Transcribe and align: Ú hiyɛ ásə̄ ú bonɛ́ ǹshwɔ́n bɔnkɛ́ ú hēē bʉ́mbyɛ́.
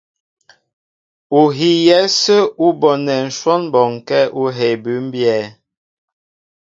Ú 1.39 1.41
hiyɛ 1.57 1.97
ásə̄ 2.07 2.41
ú 2.65 2.67
bonɛ́ 2.79 3.19
ǹshwɔ́n 3.27 3.61
bɔnkɛ́ 3.73 4.21
ú 4.39 4.43
hēē 4.57 4.75
bʉ́mbyɛ́. 4.83 5.41